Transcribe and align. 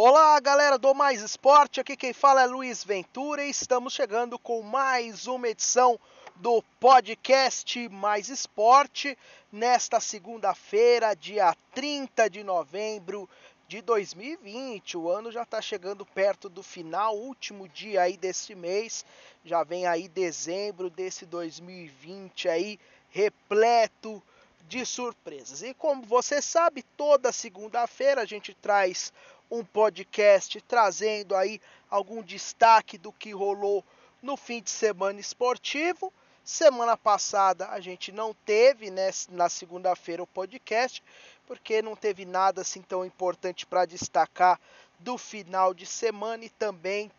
Olá, 0.00 0.38
galera 0.38 0.78
do 0.78 0.94
Mais 0.94 1.22
Esporte. 1.22 1.80
Aqui 1.80 1.96
quem 1.96 2.12
fala 2.12 2.42
é 2.42 2.46
Luiz 2.46 2.84
Ventura 2.84 3.44
e 3.44 3.50
estamos 3.50 3.92
chegando 3.92 4.38
com 4.38 4.62
mais 4.62 5.26
uma 5.26 5.48
edição 5.48 5.98
do 6.36 6.62
podcast 6.78 7.88
Mais 7.88 8.28
Esporte 8.28 9.18
nesta 9.50 9.98
segunda-feira, 9.98 11.16
dia 11.16 11.52
30 11.74 12.30
de 12.30 12.44
novembro 12.44 13.28
de 13.66 13.82
2020. 13.82 14.96
O 14.96 15.10
ano 15.10 15.32
já 15.32 15.42
está 15.42 15.60
chegando 15.60 16.06
perto 16.06 16.48
do 16.48 16.62
final, 16.62 17.16
último 17.16 17.68
dia 17.68 18.02
aí 18.02 18.16
desse 18.16 18.54
mês. 18.54 19.04
Já 19.44 19.64
vem 19.64 19.84
aí 19.84 20.06
dezembro 20.06 20.88
desse 20.88 21.26
2020 21.26 22.48
aí 22.48 22.78
repleto 23.10 24.22
de 24.68 24.84
surpresas. 24.86 25.62
E 25.62 25.74
como 25.74 26.04
você 26.04 26.40
sabe, 26.40 26.84
toda 26.96 27.32
segunda-feira 27.32 28.20
a 28.20 28.26
gente 28.26 28.54
traz 28.54 29.12
um 29.50 29.64
podcast 29.64 30.60
trazendo 30.62 31.34
aí 31.34 31.60
algum 31.90 32.22
destaque 32.22 32.98
do 32.98 33.12
que 33.12 33.32
rolou 33.32 33.84
no 34.22 34.36
fim 34.36 34.62
de 34.62 34.70
semana 34.70 35.20
esportivo. 35.20 36.12
Semana 36.44 36.96
passada 36.96 37.68
a 37.68 37.80
gente 37.80 38.10
não 38.10 38.32
teve, 38.32 38.90
né, 38.90 39.10
na 39.30 39.48
segunda-feira, 39.48 40.22
o 40.22 40.26
podcast, 40.26 41.02
porque 41.46 41.82
não 41.82 41.94
teve 41.94 42.24
nada 42.24 42.62
assim 42.62 42.80
tão 42.80 43.04
importante 43.04 43.66
para 43.66 43.84
destacar 43.84 44.58
do 44.98 45.18
final 45.18 45.72
de 45.74 45.86
semana 45.86 46.44
e 46.44 46.48
também 46.48 47.10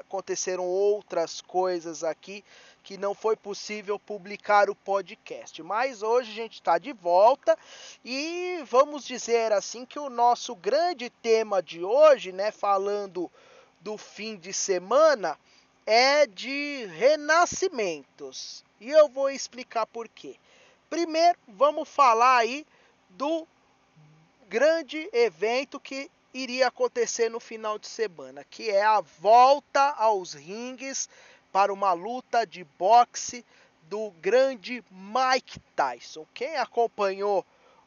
aconteceram 0.00 0.64
outras 0.64 1.40
coisas 1.40 2.04
aqui 2.04 2.44
que 2.82 2.96
não 2.96 3.14
foi 3.14 3.36
possível 3.36 3.98
publicar 3.98 4.70
o 4.70 4.74
podcast. 4.74 5.62
Mas 5.62 6.02
hoje 6.02 6.30
a 6.30 6.34
gente 6.34 6.54
está 6.54 6.78
de 6.78 6.92
volta 6.92 7.58
e 8.04 8.62
vamos 8.66 9.04
dizer 9.04 9.52
assim 9.52 9.84
que 9.84 9.98
o 9.98 10.08
nosso 10.08 10.54
grande 10.54 11.10
tema 11.10 11.62
de 11.62 11.84
hoje, 11.84 12.32
né, 12.32 12.50
falando 12.50 13.30
do 13.80 13.98
fim 13.98 14.36
de 14.36 14.52
semana, 14.52 15.38
é 15.84 16.26
de 16.26 16.86
renascimentos. 16.86 18.64
E 18.80 18.90
eu 18.90 19.08
vou 19.08 19.28
explicar 19.28 19.86
por 19.86 20.08
quê. 20.08 20.36
Primeiro, 20.88 21.38
vamos 21.46 21.88
falar 21.88 22.38
aí 22.38 22.66
do 23.10 23.46
grande 24.48 25.08
evento 25.12 25.78
que 25.78 26.10
iria 26.38 26.68
acontecer 26.68 27.28
no 27.28 27.40
final 27.40 27.78
de 27.78 27.88
semana, 27.88 28.44
que 28.44 28.70
é 28.70 28.84
a 28.84 29.00
volta 29.00 29.90
aos 29.96 30.34
ringues 30.34 31.08
para 31.52 31.72
uma 31.72 31.92
luta 31.92 32.46
de 32.46 32.62
boxe 32.78 33.44
do 33.88 34.10
grande 34.20 34.84
Mike 34.90 35.58
Tyson. 35.74 36.24
Quem 36.32 36.56
acompanhou 36.56 37.44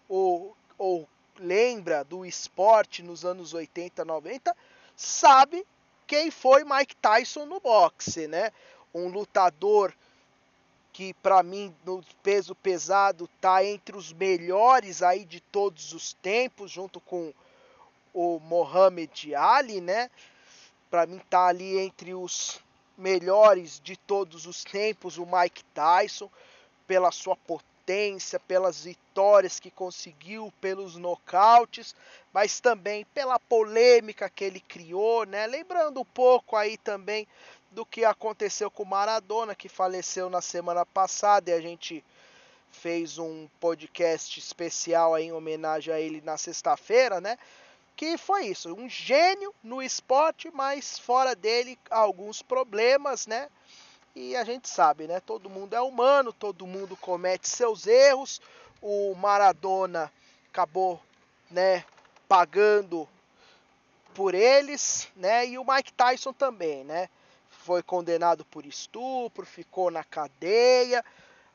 ou, 0.09 0.55
ou 0.77 1.07
lembra 1.39 2.03
do 2.03 2.25
esporte 2.25 3.01
nos 3.01 3.23
anos 3.23 3.53
80, 3.53 4.03
90, 4.03 4.55
sabe 4.97 5.65
quem 6.05 6.29
foi 6.29 6.65
Mike 6.65 6.95
Tyson 6.97 7.45
no 7.45 7.59
boxe, 7.59 8.27
né? 8.27 8.51
Um 8.93 9.07
lutador 9.07 9.93
que 10.91 11.13
para 11.13 11.41
mim 11.41 11.73
no 11.85 12.03
peso 12.21 12.53
pesado 12.53 13.29
tá 13.39 13.63
entre 13.63 13.95
os 13.95 14.11
melhores 14.11 15.01
aí 15.01 15.23
de 15.23 15.39
todos 15.39 15.93
os 15.93 16.13
tempos, 16.15 16.69
junto 16.69 16.99
com 16.99 17.33
o 18.13 18.39
Mohamed 18.39 19.33
Ali, 19.35 19.81
né? 19.81 20.09
Para 20.89 21.05
mim 21.05 21.19
tá 21.29 21.47
ali 21.47 21.79
entre 21.79 22.13
os 22.13 22.61
melhores 22.97 23.79
de 23.79 23.95
todos 23.95 24.45
os 24.45 24.63
tempos, 24.63 25.17
o 25.17 25.25
Mike 25.25 25.63
Tyson, 25.73 26.29
pela 26.85 27.11
sua 27.11 27.35
potência, 27.35 28.39
pelas 28.39 28.83
vitórias 28.83 29.59
que 29.59 29.71
conseguiu, 29.71 30.53
pelos 30.61 30.97
nocautes, 30.97 31.95
mas 32.33 32.59
também 32.59 33.05
pela 33.13 33.39
polêmica 33.39 34.29
que 34.29 34.43
ele 34.43 34.59
criou, 34.59 35.25
né? 35.25 35.47
Lembrando 35.47 36.01
um 36.01 36.05
pouco 36.05 36.55
aí 36.55 36.77
também 36.77 37.27
do 37.71 37.85
que 37.85 38.03
aconteceu 38.03 38.69
com 38.69 38.83
o 38.83 38.85
Maradona, 38.85 39.55
que 39.55 39.69
faleceu 39.69 40.29
na 40.29 40.41
semana 40.41 40.85
passada 40.85 41.49
e 41.49 41.53
a 41.53 41.61
gente 41.61 42.03
fez 42.71 43.17
um 43.17 43.47
podcast 43.59 44.39
especial 44.39 45.17
em 45.17 45.31
homenagem 45.31 45.93
a 45.93 45.99
ele 45.99 46.21
na 46.21 46.37
sexta-feira, 46.37 47.19
né? 47.19 47.37
Que 48.01 48.17
foi 48.17 48.47
isso, 48.47 48.73
um 48.73 48.89
gênio 48.89 49.53
no 49.63 49.79
esporte, 49.79 50.49
mas 50.51 50.97
fora 50.97 51.35
dele 51.35 51.77
alguns 51.87 52.41
problemas, 52.41 53.27
né? 53.27 53.47
E 54.15 54.35
a 54.35 54.43
gente 54.43 54.67
sabe, 54.67 55.05
né? 55.05 55.19
Todo 55.19 55.51
mundo 55.51 55.75
é 55.75 55.81
humano, 55.81 56.33
todo 56.33 56.65
mundo 56.65 56.97
comete 56.97 57.47
seus 57.47 57.85
erros. 57.85 58.41
O 58.81 59.13
Maradona 59.13 60.11
acabou, 60.49 60.99
né, 61.51 61.85
pagando 62.27 63.07
por 64.15 64.33
eles, 64.33 65.07
né? 65.15 65.45
E 65.45 65.59
o 65.59 65.63
Mike 65.63 65.93
Tyson 65.93 66.33
também, 66.33 66.83
né? 66.83 67.07
Foi 67.51 67.83
condenado 67.83 68.43
por 68.45 68.65
estupro, 68.65 69.45
ficou 69.45 69.91
na 69.91 70.03
cadeia, 70.03 71.05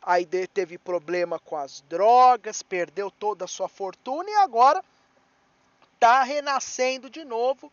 aí 0.00 0.24
teve 0.46 0.78
problema 0.78 1.40
com 1.40 1.56
as 1.56 1.80
drogas, 1.88 2.62
perdeu 2.62 3.10
toda 3.10 3.46
a 3.46 3.48
sua 3.48 3.68
fortuna 3.68 4.30
e 4.30 4.34
agora 4.34 4.80
está 5.96 6.22
renascendo 6.22 7.08
de 7.08 7.24
novo 7.24 7.72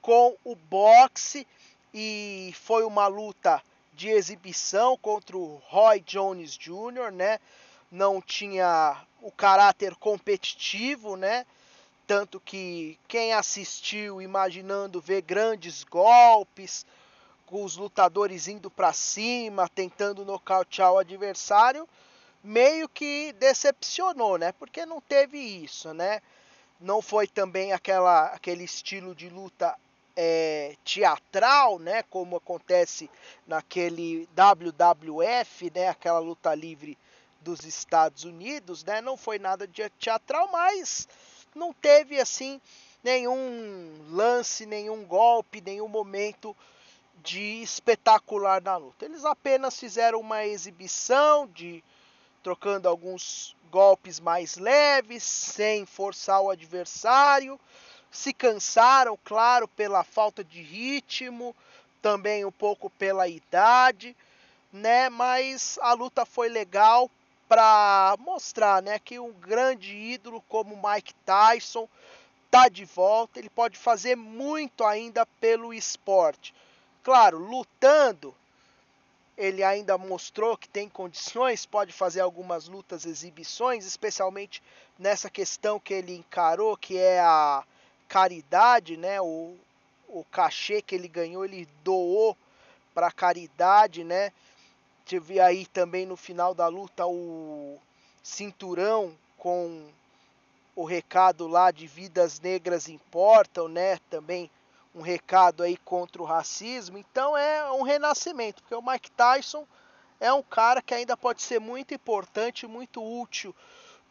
com 0.00 0.34
o 0.42 0.56
boxe 0.56 1.46
e 1.92 2.52
foi 2.54 2.82
uma 2.82 3.06
luta 3.06 3.62
de 3.92 4.08
exibição 4.08 4.96
contra 4.96 5.36
o 5.36 5.60
Roy 5.66 6.00
Jones 6.00 6.56
Jr., 6.56 7.12
né? 7.12 7.38
Não 7.90 8.20
tinha 8.20 8.96
o 9.20 9.30
caráter 9.30 9.94
competitivo, 9.96 11.16
né? 11.16 11.44
Tanto 12.06 12.40
que 12.40 12.98
quem 13.06 13.34
assistiu 13.34 14.22
imaginando 14.22 15.00
ver 15.00 15.22
grandes 15.22 15.84
golpes, 15.84 16.86
com 17.44 17.64
os 17.64 17.76
lutadores 17.76 18.48
indo 18.48 18.70
para 18.70 18.92
cima, 18.92 19.68
tentando 19.68 20.24
nocautear 20.24 20.92
o 20.92 20.98
adversário, 20.98 21.88
meio 22.42 22.88
que 22.88 23.32
decepcionou, 23.34 24.38
né? 24.38 24.52
Porque 24.52 24.86
não 24.86 25.00
teve 25.00 25.38
isso, 25.38 25.92
né? 25.92 26.20
Não 26.80 27.02
foi 27.02 27.26
também 27.26 27.72
aquela, 27.72 28.26
aquele 28.26 28.64
estilo 28.64 29.14
de 29.14 29.28
luta 29.28 29.76
é, 30.16 30.76
teatral, 30.84 31.78
né, 31.78 32.02
como 32.04 32.36
acontece 32.36 33.10
naquele 33.46 34.28
WWF, 34.34 35.70
né, 35.74 35.88
aquela 35.88 36.18
luta 36.18 36.54
livre 36.54 36.98
dos 37.40 37.64
Estados 37.64 38.24
Unidos, 38.24 38.84
né, 38.84 39.00
não 39.00 39.16
foi 39.16 39.38
nada 39.38 39.66
de 39.66 39.88
teatral, 39.90 40.50
mas 40.50 41.08
não 41.54 41.72
teve 41.72 42.20
assim 42.20 42.60
nenhum 43.02 44.06
lance, 44.10 44.66
nenhum 44.66 45.04
golpe, 45.04 45.60
nenhum 45.60 45.88
momento 45.88 46.56
de 47.22 47.62
espetacular 47.62 48.60
na 48.62 48.76
luta. 48.76 49.04
Eles 49.04 49.24
apenas 49.24 49.78
fizeram 49.78 50.20
uma 50.20 50.44
exibição 50.44 51.46
de 51.46 51.82
trocando 52.42 52.88
alguns 52.88 53.56
golpes 53.70 54.20
mais 54.20 54.56
leves, 54.56 55.22
sem 55.22 55.84
forçar 55.84 56.40
o 56.40 56.50
adversário. 56.50 57.58
Se 58.10 58.32
cansaram, 58.32 59.18
claro, 59.24 59.68
pela 59.68 60.02
falta 60.02 60.42
de 60.42 60.62
ritmo, 60.62 61.54
também 62.00 62.44
um 62.44 62.52
pouco 62.52 62.88
pela 62.90 63.28
idade, 63.28 64.16
né? 64.72 65.08
Mas 65.08 65.78
a 65.82 65.92
luta 65.92 66.24
foi 66.24 66.48
legal 66.48 67.10
para 67.48 68.14
mostrar, 68.18 68.82
né, 68.82 68.98
que 68.98 69.18
um 69.18 69.32
grande 69.32 69.96
ídolo 69.96 70.42
como 70.48 70.76
Mike 70.76 71.14
Tyson 71.24 71.88
tá 72.50 72.68
de 72.68 72.84
volta, 72.84 73.38
ele 73.38 73.48
pode 73.48 73.78
fazer 73.78 74.16
muito 74.16 74.84
ainda 74.84 75.24
pelo 75.40 75.72
esporte. 75.72 76.54
Claro, 77.02 77.38
lutando 77.38 78.34
ele 79.38 79.62
ainda 79.62 79.96
mostrou 79.96 80.56
que 80.56 80.68
tem 80.68 80.88
condições, 80.88 81.64
pode 81.64 81.92
fazer 81.92 82.20
algumas 82.20 82.66
lutas, 82.66 83.06
exibições, 83.06 83.86
especialmente 83.86 84.60
nessa 84.98 85.30
questão 85.30 85.78
que 85.78 85.94
ele 85.94 86.16
encarou, 86.16 86.76
que 86.76 86.98
é 86.98 87.20
a 87.20 87.62
caridade, 88.08 88.96
né? 88.96 89.20
O, 89.20 89.54
o 90.08 90.24
cachê 90.32 90.82
que 90.82 90.92
ele 90.92 91.06
ganhou, 91.06 91.44
ele 91.44 91.68
doou 91.84 92.36
para 92.92 93.12
caridade, 93.12 94.02
né? 94.02 94.32
Tive 95.06 95.38
aí 95.38 95.66
também 95.66 96.04
no 96.04 96.16
final 96.16 96.52
da 96.52 96.66
luta 96.66 97.06
o 97.06 97.78
cinturão 98.24 99.16
com 99.38 99.86
o 100.74 100.84
recado 100.84 101.46
lá 101.46 101.70
de 101.70 101.86
vidas 101.86 102.40
negras 102.40 102.88
importam, 102.88 103.68
né? 103.68 104.00
Também 104.10 104.50
um 104.94 105.00
recado 105.00 105.62
aí 105.62 105.76
contra 105.76 106.22
o 106.22 106.24
racismo. 106.24 106.98
Então 106.98 107.36
é 107.36 107.70
um 107.72 107.82
renascimento, 107.82 108.62
porque 108.62 108.74
o 108.74 108.82
Mike 108.82 109.10
Tyson 109.12 109.66
é 110.20 110.32
um 110.32 110.42
cara 110.42 110.82
que 110.82 110.94
ainda 110.94 111.16
pode 111.16 111.42
ser 111.42 111.60
muito 111.60 111.94
importante, 111.94 112.66
muito 112.66 113.02
útil 113.02 113.54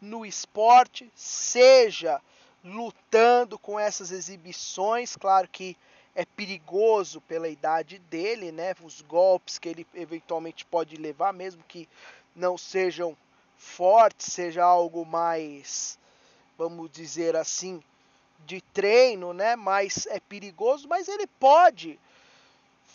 no 0.01 0.25
esporte, 0.25 1.11
seja 1.15 2.21
lutando 2.63 3.57
com 3.57 3.79
essas 3.79 4.11
exibições, 4.11 5.15
claro 5.15 5.47
que 5.47 5.77
é 6.15 6.25
perigoso 6.25 7.21
pela 7.21 7.47
idade 7.47 7.99
dele, 7.99 8.51
né? 8.51 8.73
Os 8.81 9.01
golpes 9.01 9.59
que 9.59 9.69
ele 9.69 9.87
eventualmente 9.93 10.65
pode 10.65 10.95
levar, 10.95 11.31
mesmo 11.31 11.63
que 11.67 11.87
não 12.35 12.57
sejam 12.57 13.15
fortes, 13.55 14.33
seja 14.33 14.63
algo 14.63 15.05
mais, 15.05 15.97
vamos 16.57 16.89
dizer 16.89 17.35
assim, 17.35 17.83
de 18.45 18.61
treino, 18.61 19.33
né? 19.33 19.55
Mais 19.55 20.05
é 20.07 20.19
perigoso, 20.19 20.87
mas 20.87 21.07
ele 21.07 21.27
pode 21.27 21.99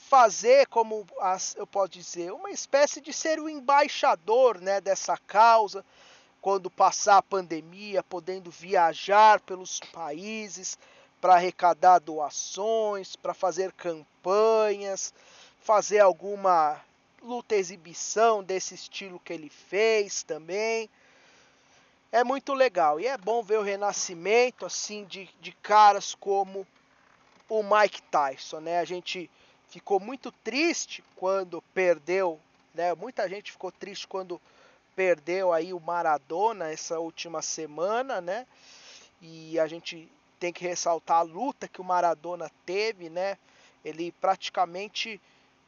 fazer, 0.08 0.66
como 0.66 1.06
eu 1.56 1.66
posso 1.66 1.88
dizer, 1.88 2.32
uma 2.32 2.50
espécie 2.50 3.00
de 3.00 3.12
ser 3.12 3.40
o 3.40 3.48
embaixador, 3.48 4.60
né? 4.60 4.80
Dessa 4.80 5.16
causa, 5.16 5.84
quando 6.40 6.70
passar 6.70 7.18
a 7.18 7.22
pandemia, 7.22 8.02
podendo 8.02 8.50
viajar 8.50 9.40
pelos 9.40 9.80
países 9.92 10.78
para 11.20 11.34
arrecadar 11.34 12.00
doações, 12.00 13.14
para 13.14 13.32
fazer 13.32 13.72
campanhas, 13.72 15.14
fazer 15.60 16.00
alguma 16.00 16.80
luta 17.22 17.54
exibição 17.54 18.42
desse 18.42 18.74
estilo 18.74 19.20
que 19.20 19.32
ele 19.32 19.48
fez 19.48 20.24
também. 20.24 20.90
É 22.12 22.22
muito 22.22 22.52
legal 22.52 23.00
e 23.00 23.06
é 23.06 23.16
bom 23.16 23.42
ver 23.42 23.58
o 23.58 23.62
renascimento 23.62 24.66
assim 24.66 25.06
de, 25.06 25.30
de 25.40 25.50
caras 25.50 26.14
como 26.14 26.66
o 27.48 27.62
Mike 27.62 28.02
Tyson, 28.02 28.60
né? 28.60 28.80
A 28.80 28.84
gente 28.84 29.30
ficou 29.68 29.98
muito 29.98 30.30
triste 30.30 31.02
quando 31.16 31.62
perdeu, 31.72 32.38
né? 32.74 32.94
Muita 32.94 33.26
gente 33.30 33.50
ficou 33.50 33.72
triste 33.72 34.06
quando 34.06 34.38
perdeu 34.94 35.54
aí 35.54 35.72
o 35.72 35.80
Maradona 35.80 36.70
essa 36.70 37.00
última 37.00 37.40
semana, 37.40 38.20
né? 38.20 38.46
E 39.22 39.58
a 39.58 39.66
gente 39.66 40.06
tem 40.38 40.52
que 40.52 40.66
ressaltar 40.66 41.20
a 41.20 41.22
luta 41.22 41.66
que 41.66 41.80
o 41.80 41.84
Maradona 41.84 42.50
teve, 42.66 43.08
né? 43.08 43.38
Ele 43.82 44.12
praticamente 44.20 45.18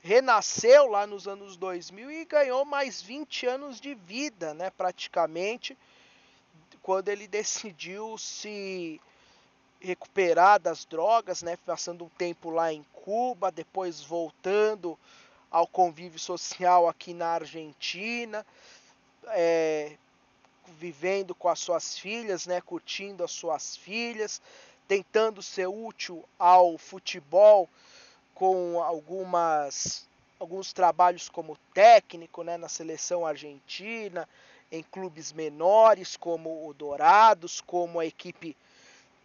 renasceu 0.02 0.88
lá 0.88 1.06
nos 1.06 1.26
anos 1.26 1.56
2000 1.56 2.10
e 2.10 2.26
ganhou 2.26 2.66
mais 2.66 3.00
20 3.00 3.46
anos 3.46 3.80
de 3.80 3.94
vida, 3.94 4.52
né, 4.52 4.68
praticamente, 4.68 5.74
quando 6.82 7.08
ele 7.08 7.26
decidiu 7.26 8.16
se 8.18 9.00
recuperar 9.80 10.58
das 10.58 10.84
drogas, 10.84 11.42
né, 11.42 11.56
passando 11.64 12.04
um 12.04 12.08
tempo 12.08 12.50
lá 12.50 12.72
em 12.72 12.84
Cuba, 12.92 13.50
depois 13.50 14.00
voltando 14.00 14.98
ao 15.50 15.66
convívio 15.66 16.18
social 16.18 16.88
aqui 16.88 17.12
na 17.12 17.28
Argentina, 17.28 18.44
é, 19.28 19.96
vivendo 20.78 21.34
com 21.34 21.48
as 21.48 21.60
suas 21.60 21.98
filhas, 21.98 22.46
né, 22.46 22.60
curtindo 22.60 23.22
as 23.22 23.30
suas 23.30 23.76
filhas, 23.76 24.40
tentando 24.88 25.42
ser 25.42 25.66
útil 25.68 26.24
ao 26.38 26.76
futebol 26.78 27.68
com 28.34 28.82
algumas 28.82 30.06
alguns 30.40 30.72
trabalhos 30.72 31.28
como 31.28 31.56
técnico 31.72 32.42
né, 32.42 32.56
na 32.58 32.68
seleção 32.68 33.24
argentina, 33.24 34.28
em 34.74 34.82
clubes 34.82 35.32
menores 35.32 36.16
como 36.16 36.68
o 36.68 36.74
Dourados, 36.74 37.60
como 37.60 38.00
a 38.00 38.06
equipe 38.06 38.56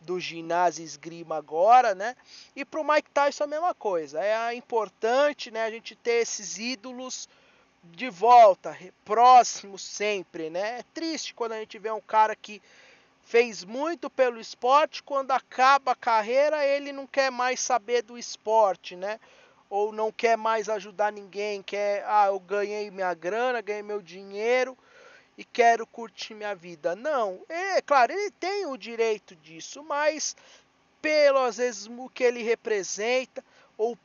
do 0.02 0.20
ginásio 0.20 0.84
esgrima 0.84 1.36
agora, 1.36 1.94
né? 1.94 2.16
E 2.56 2.64
para 2.64 2.80
o 2.80 2.88
Mike 2.88 3.10
Tyson 3.12 3.44
a 3.44 3.48
mesma 3.48 3.74
coisa. 3.74 4.24
É 4.24 4.54
importante, 4.54 5.52
né, 5.52 5.66
a 5.66 5.72
gente 5.72 5.96
ter 5.96 6.22
esses 6.22 6.58
ídolos 6.58 7.28
de 7.84 8.10
volta, 8.10 8.78
próximos 9.04 9.82
sempre, 9.82 10.50
né? 10.50 10.80
É 10.80 10.84
triste 10.94 11.34
quando 11.34 11.54
a 11.54 11.60
gente 11.60 11.78
vê 11.80 11.92
um 11.92 12.02
cara 12.02 12.36
que 12.36 12.62
fez 13.24 13.64
muito 13.64 14.10
pelo 14.10 14.40
esporte, 14.40 15.04
quando 15.04 15.32
acaba 15.32 15.92
a 15.92 15.96
carreira 15.96 16.66
ele 16.66 16.92
não 16.92 17.06
quer 17.06 17.32
mais 17.32 17.60
saber 17.60 18.02
do 18.04 18.18
esporte, 18.18 18.96
né? 18.96 19.20
Ou 19.70 19.92
não 19.92 20.12
quer 20.12 20.36
mais 20.36 20.68
ajudar 20.68 21.12
ninguém, 21.12 21.62
quer, 21.62 22.04
ah, 22.08 22.28
eu 22.28 22.40
ganhei 22.40 22.90
minha 22.90 23.14
grana, 23.14 23.62
ganhei 23.62 23.84
meu 23.84 24.02
dinheiro 24.02 24.78
e 25.40 25.46
quero 25.46 25.88
curtir 25.88 26.34
minha 26.34 26.54
vida. 26.54 26.98
Não, 26.98 27.40
é 27.48 27.82
claro, 27.82 28.12
ele 28.12 28.30
tem 28.30 28.66
o 28.66 28.76
direito 28.76 29.38
disso, 29.38 29.82
mas 29.82 30.36
pelo 31.02 31.40
às 31.40 31.56
vezes 31.56 31.88
o 31.88 32.10
que 32.10 32.26
ele 32.26 32.44
representa 32.44 33.42
ou, 33.78 33.98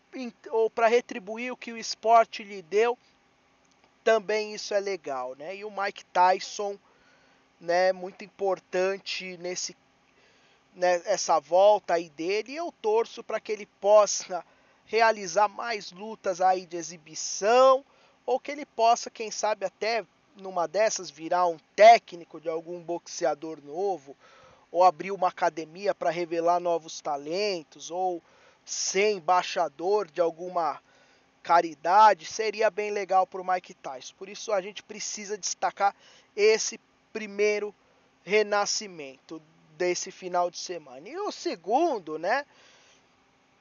ou 0.53 0.71
para 0.71 0.87
retribuir 0.87 1.53
o 1.53 1.57
que 1.57 1.73
o 1.73 1.77
esporte 1.77 2.45
lhe 2.45 2.63
deu, 2.63 2.97
também 4.05 4.55
isso 4.55 4.75
é 4.75 4.79
legal, 4.79 5.35
né? 5.35 5.57
E 5.57 5.65
o 5.65 5.73
Mike 5.73 6.05
Tyson 6.05 6.79
né, 7.61 7.93
muito 7.93 8.23
importante 8.23 9.37
nesse 9.39 9.77
né, 10.73 11.03
essa 11.05 11.41
volta 11.41 11.95
aí 11.95 12.11
dele. 12.11 12.53
E 12.53 12.57
eu 12.57 12.73
torço 12.81 13.25
para 13.25 13.41
que 13.41 13.51
ele 13.51 13.67
possa 13.81 14.45
realizar 14.87 15.49
mais 15.49 15.91
lutas 15.91 16.41
aí 16.41 16.65
de 16.65 16.77
exibição 16.77 17.85
ou 18.25 18.39
que 18.39 18.53
ele 18.53 18.65
possa, 18.65 19.11
quem 19.11 19.33
sabe 19.33 19.67
até 19.67 20.05
numa 20.37 20.67
dessas 20.67 21.11
virar 21.11 21.47
um 21.47 21.59
técnico 21.77 22.41
de 22.41 22.49
algum 22.49 22.81
boxeador 22.81 23.61
novo 23.63 24.17
ou 24.71 24.83
abrir 24.83 25.13
uma 25.13 25.29
academia 25.29 25.95
para 25.95 26.11
revelar 26.11 26.59
novos 26.59 27.01
talentos 27.01 27.91
ou 27.91 28.23
ser 28.65 29.13
embaixador 29.13 30.11
de 30.11 30.21
alguma 30.21 30.81
caridade, 31.43 32.25
seria 32.25 32.71
bem 32.71 32.91
legal 32.91 33.27
para 33.27 33.41
o 33.41 33.47
Mike 33.47 33.75
Tyson. 33.75 34.15
Por 34.17 34.29
isso 34.29 34.53
a 34.53 34.61
gente 34.61 34.83
precisa 34.83 35.37
destacar 35.37 35.95
esse 36.35 36.81
primeiro 37.13 37.75
renascimento 38.25 39.41
desse 39.77 40.11
final 40.11 40.51
de 40.51 40.59
semana. 40.59 41.09
E 41.09 41.17
o 41.19 41.31
segundo, 41.31 42.19
né, 42.19 42.45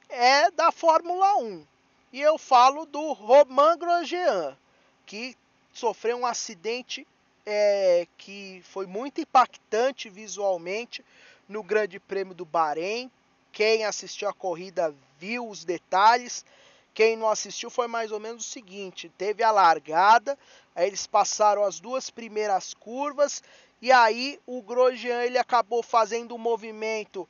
é 0.09 0.49
da 0.51 0.71
Fórmula 0.71 1.35
1. 1.37 1.65
E 2.13 2.21
eu 2.21 2.37
falo 2.37 2.85
do 2.85 3.11
Romain 3.13 3.77
Grosjean, 3.77 4.57
que 5.05 5.35
sofreu 5.73 6.17
um 6.17 6.25
acidente 6.25 7.05
é, 7.45 8.07
que 8.17 8.61
foi 8.63 8.85
muito 8.85 9.19
impactante 9.19 10.09
visualmente 10.09 11.03
no 11.49 11.61
Grande 11.61 11.99
Prêmio 11.99 12.33
do 12.33 12.45
Bahrein. 12.45 13.11
Quem 13.51 13.83
assistiu 13.83 14.29
a 14.29 14.33
corrida 14.33 14.95
viu 15.19 15.49
os 15.49 15.65
detalhes. 15.65 16.45
Quem 16.93 17.17
não 17.17 17.27
assistiu 17.27 17.69
foi 17.69 17.87
mais 17.87 18.11
ou 18.11 18.19
menos 18.19 18.45
o 18.45 18.49
seguinte: 18.49 19.11
teve 19.17 19.43
a 19.43 19.51
largada, 19.51 20.37
aí 20.75 20.87
eles 20.87 21.07
passaram 21.07 21.63
as 21.63 21.79
duas 21.79 22.09
primeiras 22.09 22.73
curvas 22.73 23.43
e 23.81 23.91
aí 23.91 24.39
o 24.45 24.61
Grosjean 24.61 25.23
ele 25.23 25.37
acabou 25.37 25.83
fazendo 25.83 26.33
um 26.33 26.37
movimento 26.37 27.27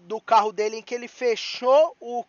do 0.00 0.20
carro 0.20 0.52
dele 0.52 0.76
em 0.76 0.82
que 0.82 0.94
ele 0.94 1.08
fechou 1.08 1.96
o 2.00 2.24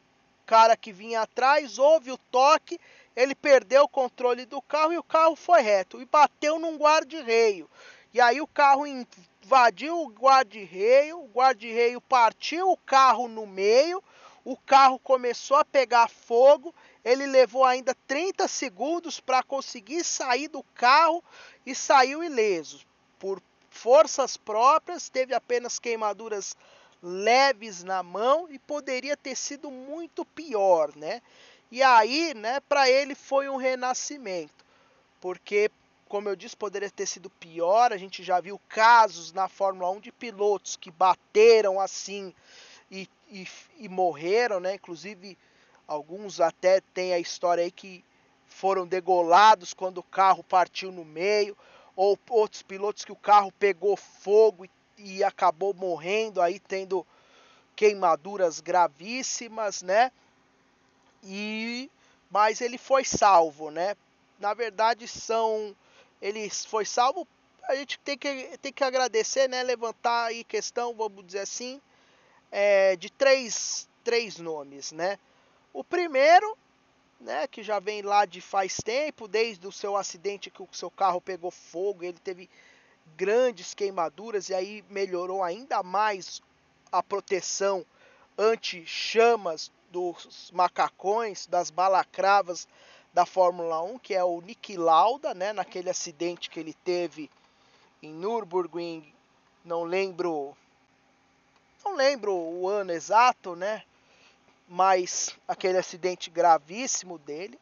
cara 0.46 0.78
que 0.78 0.92
vinha 0.92 1.22
atrás, 1.22 1.78
houve 1.78 2.12
o 2.12 2.18
toque, 2.18 2.80
ele 3.16 3.36
perdeu 3.36 3.84
o 3.84 3.90
controle 3.90 4.46
do 4.46 4.62
carro 4.62 4.94
e 4.94 4.98
o 4.98 5.04
carro 5.04 5.36
foi 5.36 5.62
reto 5.62 6.02
e 6.02 6.06
bateu 6.06 6.60
num 6.60 6.78
guarda-reio. 6.78 7.70
E 8.14 8.20
aí 8.20 8.42
o 8.42 8.48
carro 8.48 8.86
invadiu 8.86 10.02
o 10.02 10.10
guarda-reio, 10.10 11.20
o 11.20 11.28
guarda-reio 11.28 12.02
partiu 12.02 12.72
o 12.72 12.78
carro 12.78 13.28
no 13.28 13.46
meio 13.46 14.04
o 14.44 14.58
carro 14.58 14.98
começou 15.00 15.58
a 15.58 15.66
pegar 15.66 16.10
fogo, 16.10 16.74
ele 17.04 17.26
levou 17.28 17.64
ainda 17.64 17.96
30 18.08 18.48
segundos 18.48 19.20
para 19.20 19.44
conseguir 19.44 20.04
sair 20.04 20.48
do 20.48 20.64
carro 20.74 21.24
e 21.66 21.76
saiu 21.76 22.24
ileso. 22.24 22.86
Por 23.20 23.42
forças 23.70 24.38
próprias, 24.38 25.10
teve 25.10 25.34
apenas 25.34 25.78
queimaduras 25.78 26.56
leves 27.04 27.84
na 27.84 28.04
mão 28.04 28.48
e 28.50 28.60
poderia 28.60 29.16
ter 29.16 29.36
sido 29.36 29.70
muito 29.72 30.26
pior, 30.26 30.96
né? 30.96 31.22
E 31.72 31.82
aí, 31.82 32.34
né, 32.34 32.60
para 32.60 32.90
ele 32.90 33.16
foi 33.16 33.48
um 33.48 33.56
renascimento, 33.56 34.66
porque 35.22 35.72
como 36.12 36.28
eu 36.28 36.36
disse, 36.36 36.58
poderia 36.58 36.90
ter 36.90 37.06
sido 37.06 37.30
pior. 37.30 37.94
A 37.94 37.98
gente 37.98 38.22
já 38.22 38.42
viu 38.42 38.60
casos 38.68 39.32
na 39.32 39.48
Fórmula 39.48 39.90
1 39.92 40.02
de 40.02 40.12
pilotos 40.12 40.76
que 40.76 40.92
bateram 40.92 41.80
assim 41.80 42.34
e, 42.92 43.08
e, 43.30 43.48
e 43.78 43.88
morreram, 43.88 44.60
né? 44.60 44.76
Inclusive, 44.76 45.38
alguns 45.88 46.42
até 46.42 46.82
tem 46.94 47.14
a 47.14 47.20
história 47.20 47.64
aí 47.64 47.72
que 47.72 48.04
foram 48.46 48.86
degolados 48.86 49.74
quando 49.74 50.00
o 50.00 50.04
carro 50.04 50.44
partiu 50.44 50.92
no 50.92 51.06
meio, 51.06 51.58
ou 51.96 52.20
outros 52.30 52.62
pilotos 52.62 53.06
que 53.06 53.14
o 53.14 53.16
carro 53.16 53.50
pegou 53.54 53.96
fogo 53.96 54.66
e, 54.66 54.70
e 54.98 55.24
acabou 55.24 55.74
morrendo, 55.74 56.42
aí 56.42 56.60
tendo 56.60 57.08
queimaduras 57.74 58.60
gravíssimas, 58.60 59.82
né? 59.82 60.12
E 61.24 61.61
mas 62.32 62.62
ele 62.62 62.78
foi 62.78 63.04
salvo, 63.04 63.70
né? 63.70 63.96
Na 64.40 64.54
verdade 64.54 65.08
são 65.08 65.76
ele 66.22 66.50
foi 66.50 66.86
salvo. 66.86 67.28
A 67.68 67.76
gente 67.76 68.00
tem 68.00 68.18
que, 68.18 68.58
tem 68.62 68.72
que 68.72 68.84
agradecer, 68.84 69.48
né? 69.48 69.62
Levantar 69.64 70.26
aí 70.26 70.44
questão, 70.44 70.94
vamos 70.96 71.26
dizer 71.26 71.40
assim, 71.40 71.82
é, 72.52 72.96
de 72.96 73.10
três, 73.10 73.88
três 74.04 74.38
nomes, 74.38 74.92
né? 74.92 75.18
O 75.74 75.84
primeiro, 75.84 76.58
né, 77.20 77.48
que 77.48 77.64
já 77.64 77.80
vem 77.80 78.02
lá 78.02 78.26
de 78.26 78.42
faz 78.42 78.78
tempo, 78.78 79.28
desde 79.28 79.66
o 79.68 79.72
seu 79.72 79.96
acidente 79.96 80.50
que 80.50 80.62
o 80.62 80.68
seu 80.72 80.92
carro 80.92 81.22
pegou 81.22 81.52
fogo, 81.52 82.04
ele 82.04 82.20
teve 82.20 82.50
grandes 83.16 83.74
queimaduras 83.74 84.50
e 84.50 84.54
aí 84.54 84.84
melhorou 84.90 85.44
ainda 85.44 85.82
mais 85.82 86.42
a 86.92 87.02
proteção 87.02 87.86
anti-chamas 88.38 89.72
dos 89.92 90.50
macacões, 90.52 91.46
das 91.46 91.70
balacravas 91.70 92.68
da 93.14 93.26
Fórmula 93.26 93.82
1, 93.84 94.00
que 94.00 94.14
é 94.14 94.24
o 94.24 94.40
Nick 94.42 94.78
Lauda, 94.78 95.34
né, 95.34 95.52
naquele 95.52 95.90
acidente 95.90 96.50
que 96.50 96.60
ele 96.60 96.74
teve 96.74 97.30
em 98.02 98.14
Nürburgring, 98.14 99.14
não 99.64 99.84
lembro 99.84 100.56
não 101.84 101.96
lembro 101.96 102.34
o 102.34 102.68
ano 102.68 102.92
exato, 102.92 103.56
né? 103.56 103.84
Mas 104.68 105.36
aquele 105.48 105.78
acidente 105.78 106.30
gravíssimo 106.30 107.18
dele. 107.18 107.60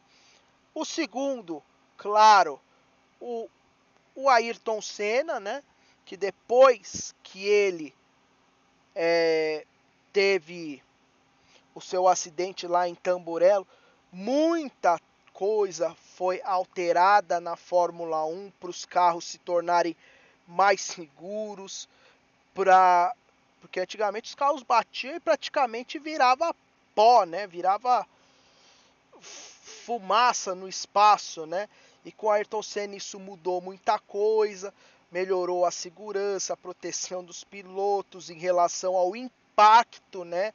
O 0.73 0.83
segundo, 0.83 1.63
claro, 1.97 2.59
o, 3.19 3.49
o 4.13 4.29
Ayrton 4.29 4.81
Senna, 4.81 5.39
né? 5.39 5.63
Que 6.05 6.17
depois 6.17 7.15
que 7.23 7.45
ele 7.45 7.95
é, 8.93 9.65
teve 10.11 10.83
o 11.79 11.81
seu 11.81 12.07
acidente 12.07 12.67
lá 12.67 12.87
em 12.87 12.93
Tamburello, 12.93 13.65
muita 14.11 14.99
coisa 15.33 15.95
foi 16.15 16.41
alterada 16.43 17.39
na 17.39 17.55
Fórmula 17.55 18.25
1 18.25 18.51
para 18.59 18.69
os 18.69 18.85
carros 18.85 19.25
se 19.25 19.37
tornarem 19.37 19.95
mais 20.45 20.81
seguros, 20.81 21.87
para 22.53 23.15
porque 23.61 23.79
antigamente 23.79 24.29
os 24.29 24.35
carros 24.35 24.63
batiam 24.63 25.15
e 25.15 25.19
praticamente 25.19 25.99
virava 25.99 26.55
pó, 26.93 27.25
né? 27.25 27.47
Virava 27.47 28.05
fumaça 29.21 30.53
no 30.55 30.67
espaço, 30.67 31.45
né? 31.45 31.67
E 32.03 32.11
com 32.11 32.29
Ayrton 32.29 32.61
Senna 32.61 32.95
isso 32.95 33.19
mudou 33.19 33.61
muita 33.61 33.99
coisa, 33.99 34.73
melhorou 35.11 35.65
a 35.65 35.71
segurança, 35.71 36.53
a 36.53 36.57
proteção 36.57 37.23
dos 37.23 37.43
pilotos 37.43 38.29
em 38.29 38.37
relação 38.37 38.95
ao 38.95 39.15
impacto, 39.15 40.23
né? 40.23 40.53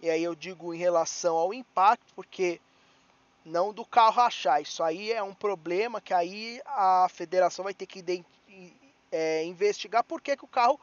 E 0.00 0.08
aí 0.08 0.22
eu 0.22 0.34
digo 0.34 0.72
em 0.72 0.78
relação 0.78 1.36
ao 1.36 1.52
impacto, 1.52 2.14
porque 2.14 2.60
não 3.44 3.72
do 3.72 3.84
carro 3.84 4.16
rachar. 4.16 4.60
Isso 4.62 4.82
aí 4.82 5.12
é 5.12 5.22
um 5.22 5.34
problema 5.34 6.00
que 6.00 6.14
aí 6.14 6.60
a 6.66 7.08
federação 7.10 7.64
vai 7.64 7.74
ter 7.74 7.86
que 7.86 8.24
é, 9.10 9.44
investigar 9.44 10.04
por 10.04 10.20
que, 10.20 10.36
que 10.36 10.44
o 10.44 10.48
carro 10.48 10.78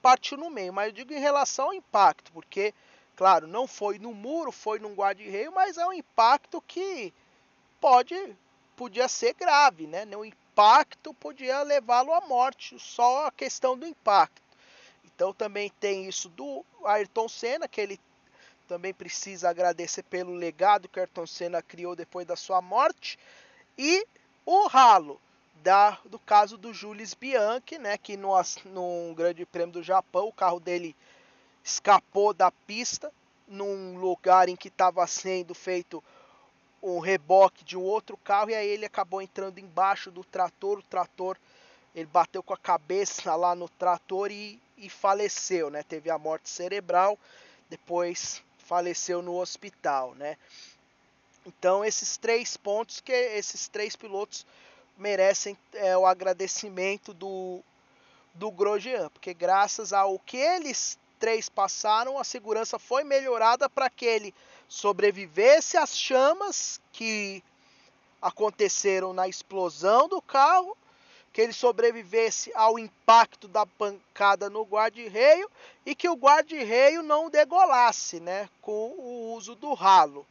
partiu 0.00 0.38
no 0.38 0.50
meio. 0.50 0.72
Mas 0.72 0.88
eu 0.88 0.92
digo 0.92 1.12
em 1.12 1.20
relação 1.20 1.66
ao 1.66 1.74
impacto, 1.74 2.30
porque, 2.32 2.72
claro, 3.16 3.46
não 3.46 3.66
foi 3.66 3.98
no 3.98 4.14
muro, 4.14 4.52
foi 4.52 4.78
num 4.78 4.94
guarda-reio, 4.94 5.52
mas 5.52 5.76
é 5.76 5.86
um 5.86 5.92
impacto 5.92 6.60
que 6.62 7.12
pode 7.80 8.36
podia 8.76 9.08
ser 9.08 9.34
grave, 9.34 9.86
né? 9.86 10.06
O 10.16 10.24
impacto 10.24 11.12
podia 11.12 11.62
levá-lo 11.62 12.14
à 12.14 12.20
morte, 12.22 12.78
só 12.78 13.26
a 13.26 13.30
questão 13.30 13.76
do 13.76 13.86
impacto. 13.86 14.40
Então 15.04 15.34
também 15.34 15.70
tem 15.78 16.08
isso 16.08 16.30
do 16.30 16.64
Ayrton 16.82 17.28
Senna, 17.28 17.68
que 17.68 17.78
ele 17.78 18.00
também 18.70 18.94
precisa 18.94 19.50
agradecer 19.50 20.04
pelo 20.04 20.32
legado 20.32 20.88
que 20.88 21.00
Ayrton 21.00 21.26
Senna 21.26 21.60
criou 21.60 21.96
depois 21.96 22.24
da 22.24 22.36
sua 22.36 22.62
morte. 22.62 23.18
E 23.76 24.06
o 24.46 24.68
ralo 24.68 25.20
da, 25.56 25.98
do 26.04 26.20
caso 26.20 26.56
do 26.56 26.72
Jules 26.72 27.12
Bianchi, 27.12 27.78
né, 27.78 27.98
que 27.98 28.16
no, 28.16 28.32
Grande 29.16 29.44
Prêmio 29.44 29.72
do 29.72 29.82
Japão 29.82 30.28
o 30.28 30.32
carro 30.32 30.60
dele 30.60 30.94
escapou 31.64 32.32
da 32.32 32.52
pista 32.52 33.12
num 33.48 33.98
lugar 33.98 34.48
em 34.48 34.54
que 34.54 34.68
estava 34.68 35.04
sendo 35.08 35.52
feito 35.52 36.02
um 36.80 37.00
reboque 37.00 37.64
de 37.64 37.76
um 37.76 37.82
outro 37.82 38.16
carro 38.18 38.50
e 38.50 38.54
aí 38.54 38.68
ele 38.68 38.86
acabou 38.86 39.20
entrando 39.20 39.58
embaixo 39.58 40.12
do 40.12 40.22
trator, 40.22 40.78
o 40.78 40.82
trator 40.84 41.36
ele 41.92 42.06
bateu 42.06 42.40
com 42.40 42.54
a 42.54 42.56
cabeça 42.56 43.34
lá 43.34 43.52
no 43.52 43.68
trator 43.68 44.30
e, 44.30 44.62
e 44.78 44.88
faleceu, 44.88 45.70
né? 45.70 45.82
Teve 45.82 46.08
a 46.08 46.16
morte 46.16 46.48
cerebral, 46.48 47.18
depois 47.68 48.40
faleceu 48.70 49.20
no 49.20 49.34
hospital, 49.34 50.14
né? 50.14 50.36
Então 51.44 51.84
esses 51.84 52.16
três 52.16 52.56
pontos 52.56 53.00
que 53.00 53.10
esses 53.10 53.66
três 53.66 53.96
pilotos 53.96 54.46
merecem 54.96 55.58
é, 55.72 55.98
o 55.98 56.06
agradecimento 56.06 57.12
do 57.12 57.60
do 58.32 58.48
Grosjean, 58.48 59.08
porque 59.08 59.34
graças 59.34 59.92
ao 59.92 60.16
que 60.20 60.36
eles 60.36 60.96
três 61.18 61.48
passaram, 61.48 62.16
a 62.16 62.22
segurança 62.22 62.78
foi 62.78 63.02
melhorada 63.02 63.68
para 63.68 63.90
que 63.90 64.04
ele 64.04 64.32
sobrevivesse 64.68 65.76
às 65.76 65.98
chamas 65.98 66.80
que 66.92 67.42
aconteceram 68.22 69.12
na 69.12 69.26
explosão 69.26 70.08
do 70.08 70.22
carro, 70.22 70.76
que 71.32 71.40
ele 71.40 71.52
sobrevivesse 71.52 72.50
ao 72.54 72.78
impacto 72.78 73.46
da 73.46 73.64
pancada 73.64 74.50
no 74.50 74.62
guarda-reio 74.62 75.50
e 75.86 75.94
que 75.94 76.08
o 76.08 76.16
guarda-reio 76.16 77.02
não 77.02 77.30
degolasse, 77.30 78.18
né, 78.20 78.48
com 78.60 78.90
o 78.98 79.34
uso 79.34 79.54
do 79.54 79.72
ralo, 79.72 80.26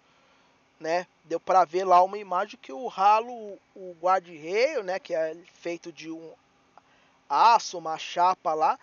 né? 0.80 1.08
Deu 1.24 1.40
para 1.40 1.64
ver 1.64 1.86
lá 1.86 2.02
uma 2.04 2.18
imagem 2.18 2.60
que 2.62 2.74
o 2.74 2.88
ralo, 2.88 3.58
o 3.76 3.96
guarda-reio, 4.02 4.84
né, 4.84 5.00
que 5.00 5.14
é 5.14 5.38
feito 5.54 5.92
de 5.92 6.12
um 6.12 6.34
aço, 7.30 7.78
uma 7.78 7.98
chapa 7.98 8.54
lá, 8.54 8.78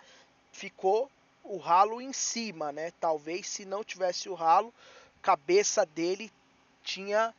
ficou 0.51 1.11
o 1.43 1.57
ralo 1.57 2.01
em 2.01 2.13
cima, 2.13 2.71
né? 2.71 2.91
Talvez 2.99 3.47
se 3.47 3.63
não 3.65 3.83
tivesse 3.83 4.27
o 4.27 4.33
ralo, 4.33 4.73
cabeça 5.21 5.85
dele 5.85 6.31
tinha 6.83 7.33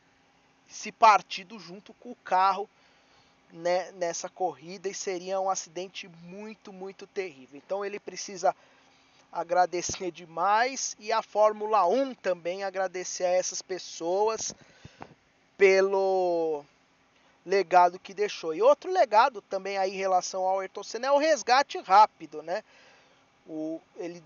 se 0.67 0.91
partido 0.91 1.59
junto 1.59 1.93
com 1.95 2.11
o 2.11 2.15
carro 2.17 2.69
né, 3.51 3.91
nessa 3.93 4.29
corrida 4.29 4.89
e 4.89 4.93
seria 4.93 5.39
um 5.39 5.49
acidente 5.49 6.07
muito, 6.23 6.71
muito 6.71 7.07
terrível. 7.07 7.57
Então 7.57 7.83
ele 7.83 7.99
precisa 7.99 8.55
agradecer 9.31 10.11
demais 10.11 10.95
e 10.99 11.11
a 11.11 11.21
Fórmula 11.21 11.85
1 11.87 12.15
também 12.15 12.63
agradecer 12.63 13.25
a 13.25 13.31
essas 13.31 13.61
pessoas 13.61 14.53
pelo 15.57 16.63
legado 17.45 17.99
que 17.99 18.13
deixou. 18.13 18.53
E 18.53 18.61
outro 18.61 18.91
legado 18.91 19.41
também 19.41 19.77
aí 19.77 19.91
em 19.93 19.97
relação 19.97 20.43
ao 20.43 20.59
Ayrton 20.59 20.83
Senna 20.83 21.07
é 21.07 21.11
o 21.11 21.17
resgate 21.17 21.77
rápido, 21.79 22.41
né? 22.41 22.63
O, 23.47 23.81
ele 23.97 24.23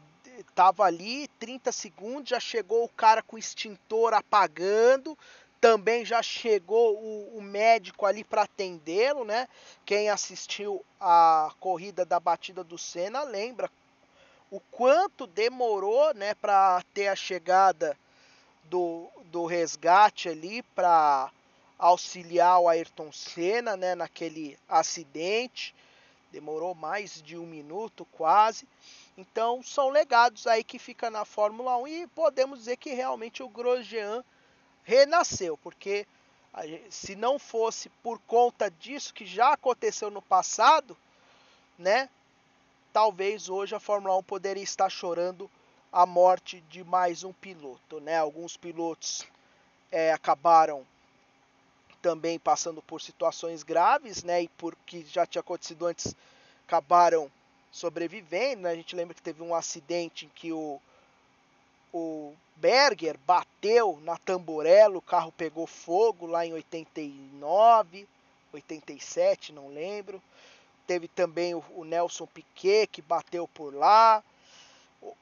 tava 0.55 0.83
ali 0.83 1.27
30 1.39 1.71
segundos, 1.71 2.29
já 2.29 2.39
chegou 2.39 2.83
o 2.83 2.89
cara 2.89 3.21
com 3.21 3.37
extintor 3.37 4.13
apagando, 4.13 5.17
também 5.63 6.03
já 6.03 6.21
chegou 6.21 6.97
o, 6.97 7.37
o 7.37 7.41
médico 7.41 8.05
ali 8.05 8.21
para 8.21 8.41
atendê-lo, 8.41 9.23
né? 9.23 9.47
Quem 9.85 10.09
assistiu 10.09 10.83
a 10.99 11.53
corrida 11.57 12.03
da 12.03 12.19
batida 12.19 12.65
do 12.65 12.77
Senna 12.77 13.23
lembra 13.23 13.71
o 14.51 14.59
quanto 14.59 15.25
demorou, 15.25 16.13
né, 16.15 16.35
para 16.35 16.83
ter 16.93 17.07
a 17.07 17.15
chegada 17.15 17.97
do, 18.65 19.07
do 19.31 19.45
resgate 19.45 20.27
ali 20.27 20.61
para 20.75 21.31
auxiliar 21.79 22.59
o 22.59 22.67
Ayrton 22.67 23.13
Senna, 23.13 23.77
né, 23.77 23.95
naquele 23.95 24.59
acidente. 24.67 25.73
Demorou 26.29 26.75
mais 26.75 27.21
de 27.21 27.37
um 27.37 27.45
minuto 27.45 28.05
quase. 28.11 28.67
Então 29.17 29.63
são 29.63 29.87
legados 29.87 30.45
aí 30.45 30.61
que 30.61 30.77
fica 30.77 31.09
na 31.09 31.23
Fórmula 31.23 31.77
1 31.77 31.87
e 31.87 32.07
podemos 32.07 32.59
dizer 32.59 32.75
que 32.75 32.93
realmente 32.93 33.41
o 33.41 33.47
Grosjean 33.47 34.25
renasceu, 34.83 35.57
porque 35.57 36.05
se 36.89 37.15
não 37.15 37.39
fosse 37.39 37.89
por 38.01 38.19
conta 38.19 38.69
disso 38.69 39.13
que 39.13 39.25
já 39.25 39.53
aconteceu 39.53 40.11
no 40.11 40.21
passado, 40.21 40.95
né? 41.77 42.09
Talvez 42.91 43.49
hoje 43.49 43.73
a 43.73 43.79
Fórmula 43.79 44.15
1 44.17 44.23
poderia 44.23 44.63
estar 44.63 44.89
chorando 44.89 45.49
a 45.91 46.05
morte 46.05 46.61
de 46.69 46.83
mais 46.83 47.23
um 47.23 47.33
piloto, 47.33 47.99
né? 47.99 48.17
Alguns 48.17 48.55
pilotos 48.55 49.25
é, 49.91 50.11
acabaram 50.13 50.85
também 52.01 52.37
passando 52.37 52.81
por 52.81 53.01
situações 53.01 53.63
graves, 53.63 54.23
né? 54.23 54.43
E 54.43 54.47
porque 54.49 55.03
já 55.05 55.25
tinha 55.25 55.39
acontecido 55.39 55.87
antes, 55.87 56.15
acabaram 56.67 57.31
sobrevivendo. 57.71 58.63
Né? 58.63 58.71
A 58.71 58.75
gente 58.75 58.95
lembra 58.95 59.15
que 59.15 59.21
teve 59.21 59.41
um 59.41 59.55
acidente 59.55 60.25
em 60.25 60.29
que 60.29 60.51
o, 60.51 60.79
Berger 62.63 63.17
bateu 63.27 63.99
na 64.03 64.17
Tamborello, 64.17 64.99
o 64.99 65.01
carro 65.01 65.33
pegou 65.33 65.67
fogo 65.67 66.25
lá 66.25 66.45
em 66.45 66.53
89, 66.53 68.07
87, 68.53 69.51
não 69.51 69.67
lembro. 69.67 70.23
Teve 70.87 71.09
também 71.09 71.53
o, 71.53 71.83
Nelson 71.83 72.25
Piquet 72.25 72.87
que 72.87 73.01
bateu 73.01 73.49
por 73.49 73.75
lá. 73.75 74.23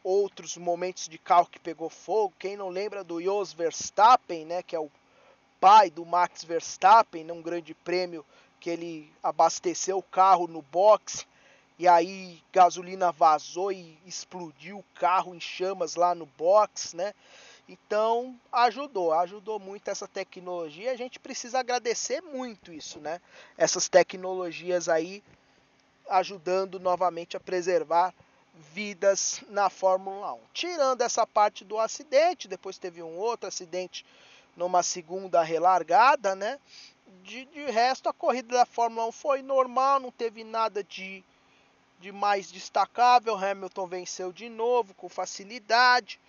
Outros 0.03 0.55
momentos 0.55 1.09
de 1.09 1.17
carro 1.17 1.47
que 1.47 1.57
pegou 1.57 1.89
fogo. 1.89 2.31
Quem 2.37 2.55
não 2.55 2.69
lembra 2.69 3.03
do 3.03 3.19
Jos 3.19 3.53
Verstappen, 3.53 4.45
né, 4.45 4.61
que 4.61 4.75
é 4.75 4.79
o 4.79 4.91
pai 5.59 5.89
do 5.89 6.05
Max 6.05 6.43
Verstappen, 6.43 7.23
num 7.23 7.41
grande 7.41 7.73
prêmio 7.73 8.23
que 8.59 8.69
ele 8.69 9.11
abasteceu 9.23 9.97
o 9.97 10.03
carro 10.03 10.45
no 10.45 10.61
box 10.61 11.25
e 11.81 11.87
aí 11.87 12.39
gasolina 12.53 13.11
vazou 13.11 13.71
e 13.71 13.97
explodiu 14.05 14.77
o 14.77 14.85
carro 14.99 15.33
em 15.33 15.39
chamas 15.39 15.95
lá 15.95 16.13
no 16.13 16.27
box, 16.27 16.95
né? 16.95 17.11
Então 17.67 18.39
ajudou, 18.51 19.11
ajudou 19.13 19.57
muito 19.57 19.87
essa 19.89 20.07
tecnologia. 20.07 20.91
A 20.91 20.95
gente 20.95 21.19
precisa 21.19 21.57
agradecer 21.57 22.21
muito 22.21 22.71
isso, 22.71 22.99
né? 22.99 23.19
Essas 23.57 23.89
tecnologias 23.89 24.87
aí 24.87 25.23
ajudando 26.07 26.79
novamente 26.79 27.35
a 27.35 27.39
preservar 27.39 28.13
vidas 28.53 29.43
na 29.49 29.67
Fórmula 29.67 30.33
1. 30.33 30.39
Tirando 30.53 31.01
essa 31.01 31.25
parte 31.25 31.65
do 31.65 31.79
acidente, 31.79 32.47
depois 32.47 32.77
teve 32.77 33.01
um 33.01 33.17
outro 33.17 33.47
acidente 33.47 34.05
numa 34.55 34.83
segunda 34.83 35.41
relargada, 35.41 36.35
né? 36.35 36.59
De, 37.23 37.43
de 37.45 37.71
resto, 37.71 38.07
a 38.07 38.13
corrida 38.13 38.55
da 38.55 38.67
Fórmula 38.67 39.07
1 39.07 39.11
foi 39.11 39.41
normal, 39.41 39.99
não 39.99 40.11
teve 40.11 40.43
nada 40.43 40.83
de 40.83 41.23
de 42.01 42.11
mais 42.11 42.51
destacável, 42.51 43.35
Hamilton 43.35 43.87
venceu 43.87 44.33
de 44.33 44.49
novo 44.49 44.93
com 44.95 45.07
facilidade, 45.07 46.19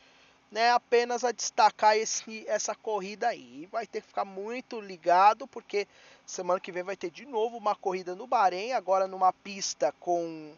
né? 0.50 0.70
Apenas 0.70 1.24
a 1.24 1.32
destacar 1.32 1.96
esse, 1.96 2.44
essa 2.46 2.74
corrida 2.74 3.28
aí. 3.28 3.66
Vai 3.72 3.86
ter 3.86 4.02
que 4.02 4.08
ficar 4.08 4.26
muito 4.26 4.78
ligado, 4.78 5.48
porque 5.48 5.88
semana 6.26 6.60
que 6.60 6.70
vem 6.70 6.82
vai 6.82 6.96
ter 6.96 7.10
de 7.10 7.24
novo 7.24 7.56
uma 7.56 7.74
corrida 7.74 8.14
no 8.14 8.26
Bahrein, 8.26 8.72
agora 8.72 9.08
numa 9.08 9.32
pista 9.32 9.92
com 9.98 10.52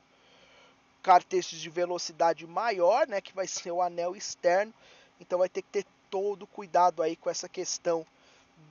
cartestes 1.00 1.60
de 1.60 1.70
velocidade 1.70 2.44
maior, 2.46 3.06
né? 3.06 3.20
Que 3.20 3.32
vai 3.32 3.46
ser 3.46 3.70
o 3.70 3.80
anel 3.80 4.16
externo. 4.16 4.74
Então 5.20 5.38
vai 5.38 5.48
ter 5.48 5.62
que 5.62 5.68
ter 5.68 5.86
todo 6.10 6.46
cuidado 6.46 7.02
aí 7.02 7.14
com 7.14 7.30
essa 7.30 7.48
questão 7.48 8.04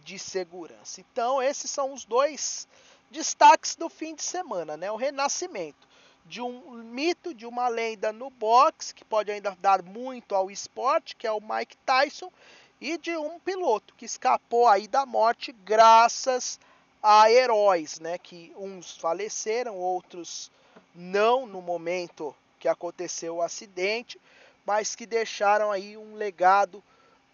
de 0.04 0.20
segurança. 0.20 1.00
Então 1.00 1.42
esses 1.42 1.72
são 1.72 1.94
os 1.94 2.04
dois 2.04 2.68
destaques 3.10 3.76
do 3.76 3.88
fim 3.88 4.14
de 4.14 4.24
semana, 4.24 4.76
né? 4.76 4.92
O 4.92 4.98
renascimento 4.98 5.93
de 6.26 6.42
um 6.42 6.84
mito, 6.84 7.34
de 7.34 7.46
uma 7.46 7.68
lenda 7.68 8.12
no 8.14 8.30
boxe, 8.30 8.94
que 8.94 9.04
pode 9.04 9.32
ainda 9.32 9.58
dar 9.60 9.82
muito 9.82 10.36
ao 10.36 10.50
esporte, 10.50 11.16
que 11.16 11.28
é 11.28 11.32
o 11.32 11.42
Mike 11.42 11.78
Tyson, 11.86 12.32
e 12.80 12.98
de 12.98 13.16
um 13.16 13.40
piloto 13.40 13.94
que 13.96 14.06
escapou 14.06 14.68
aí 14.68 14.88
da 14.88 15.06
morte 15.06 15.52
graças 15.52 16.60
a 17.02 17.30
heróis, 17.32 18.00
né? 18.00 18.18
Que 18.18 18.54
uns 18.58 18.98
faleceram, 18.98 19.76
outros 19.76 20.52
não 20.96 21.46
no 21.46 21.62
momento 21.62 22.36
que 22.60 22.68
aconteceu 22.68 23.36
o 23.36 23.42
acidente, 23.42 24.20
mas 24.66 24.96
que 24.96 25.06
deixaram 25.06 25.72
aí 25.72 25.98
um 25.98 26.16
legado 26.16 26.82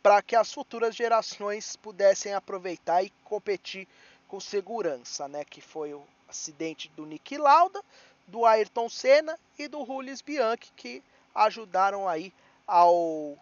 para 0.02 0.22
que 0.22 0.36
as 0.36 0.52
futuras 0.52 0.96
gerações 0.96 1.76
pudessem 1.76 2.34
aproveitar 2.34 3.04
e 3.04 3.12
competir 3.24 3.88
com 4.28 4.40
segurança, 4.40 5.28
né? 5.28 5.44
Que 5.44 5.62
foi 5.62 5.94
o 5.94 6.02
acidente 6.28 6.90
do 6.96 7.06
Nick 7.06 7.38
Lauda, 7.38 7.84
do 8.30 8.46
Ayrton 8.46 8.88
Senna 8.90 9.38
e 9.58 9.68
do 9.68 9.86
Julius 9.86 10.22
Bianchi 10.22 10.72
que 10.76 11.04
ajudaram 11.34 12.08
aí 12.08 12.34
ao 12.66 13.38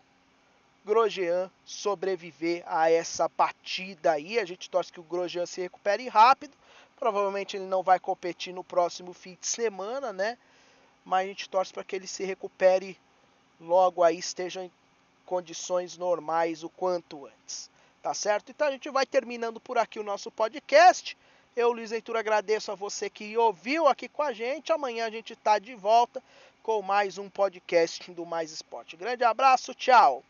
Grosjean 0.85 1.51
sobreviver 1.65 2.63
a 2.65 2.89
essa 2.89 3.27
batida 3.27 4.13
aí. 4.13 4.39
A 4.39 4.45
gente 4.45 4.69
torce 4.69 4.91
que 4.91 4.99
o 4.99 5.03
Grosjean 5.03 5.45
se 5.45 5.61
recupere 5.61 6.07
rápido. 6.07 6.55
Provavelmente 6.97 7.57
ele 7.57 7.65
não 7.65 7.83
vai 7.83 7.99
competir 7.99 8.53
no 8.53 8.63
próximo 8.63 9.13
fim 9.13 9.37
de 9.39 9.47
semana, 9.47 10.13
né? 10.13 10.37
Mas 11.03 11.25
a 11.25 11.27
gente 11.27 11.49
torce 11.49 11.73
para 11.73 11.83
que 11.83 11.95
ele 11.95 12.07
se 12.07 12.23
recupere 12.23 12.97
logo 13.59 14.03
aí, 14.03 14.17
esteja 14.17 14.63
em 14.63 14.71
condições 15.25 15.97
normais 15.97 16.63
o 16.63 16.69
quanto 16.69 17.25
antes. 17.25 17.69
Tá 18.01 18.13
certo? 18.13 18.51
Então 18.51 18.67
a 18.67 18.71
gente 18.71 18.89
vai 18.89 19.05
terminando 19.05 19.59
por 19.59 19.77
aqui 19.77 19.99
o 19.99 20.03
nosso 20.03 20.31
podcast. 20.31 21.17
Eu, 21.57 21.71
Luiz 21.71 21.89
Ventura, 21.89 22.19
agradeço 22.19 22.71
a 22.71 22.75
você 22.75 23.09
que 23.09 23.35
ouviu 23.35 23.87
aqui 23.87 24.07
com 24.07 24.21
a 24.21 24.31
gente. 24.31 24.71
Amanhã 24.71 25.07
a 25.07 25.09
gente 25.09 25.33
está 25.33 25.57
de 25.57 25.73
volta 25.73 26.21
com 26.61 26.83
mais 26.83 27.17
um 27.17 27.31
podcast 27.31 28.11
do 28.11 28.27
Mais 28.27 28.51
Esporte. 28.51 28.95
Grande 28.95 29.23
abraço, 29.23 29.73
tchau! 29.73 30.23